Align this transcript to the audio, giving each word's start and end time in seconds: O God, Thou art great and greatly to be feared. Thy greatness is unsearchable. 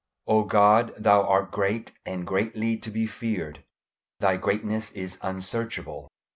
O 0.25 0.45
God, 0.45 0.95
Thou 0.97 1.21
art 1.27 1.51
great 1.51 1.91
and 2.07 2.25
greatly 2.25 2.75
to 2.75 2.89
be 2.89 3.05
feared. 3.05 3.63
Thy 4.19 4.35
greatness 4.35 4.91
is 4.93 5.19
unsearchable. 5.21 6.09